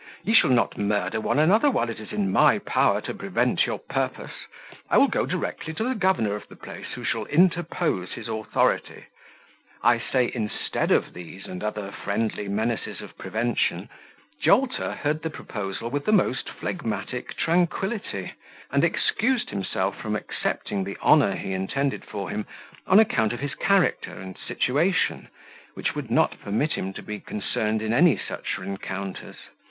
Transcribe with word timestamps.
You 0.23 0.33
shall 0.33 0.49
not 0.49 0.79
murder 0.79 1.21
one 1.21 1.37
another 1.37 1.69
while 1.69 1.87
it 1.87 1.99
is 1.99 2.11
in 2.11 2.31
my 2.31 2.57
power 2.57 3.01
to 3.01 3.13
prevent 3.13 3.67
your 3.67 3.77
purpose. 3.77 4.31
I 4.89 4.97
will 4.97 5.07
go 5.07 5.27
directly 5.27 5.75
to 5.75 5.83
the 5.83 5.93
governor 5.93 6.33
of 6.33 6.47
the 6.47 6.55
place, 6.55 6.87
who 6.95 7.03
shall 7.03 7.25
interpose 7.25 8.13
his 8.13 8.27
authority 8.27 9.05
I 9.83 9.99
say" 9.99 10.31
instead 10.33 10.89
of 10.91 11.13
these 11.13 11.45
and 11.45 11.63
other 11.63 11.91
friendly 11.91 12.47
menaces 12.47 13.01
of 13.01 13.15
prevention, 13.15 13.89
Jolter 14.41 14.93
heard 14.95 15.21
the 15.21 15.29
proposal 15.29 15.91
with 15.91 16.05
the 16.05 16.11
most 16.11 16.49
phlegmatic 16.49 17.37
tranquility, 17.37 18.31
and 18.71 18.83
excused 18.83 19.51
himself 19.51 19.99
from 20.01 20.15
accepting 20.15 20.83
the 20.83 20.97
honour 21.03 21.35
he 21.35 21.53
intended 21.53 22.03
for 22.05 22.31
him, 22.31 22.47
on 22.87 22.99
account 22.99 23.33
of 23.33 23.39
his 23.39 23.53
character 23.53 24.13
and 24.15 24.35
situation, 24.35 25.27
which 25.75 25.93
would 25.93 26.09
not 26.09 26.39
permit 26.41 26.71
him 26.73 26.91
to 26.93 27.03
be 27.03 27.19
concerned 27.19 27.83
in 27.83 27.93
any 27.93 28.17
such 28.17 28.57
rencontres. 28.57 29.37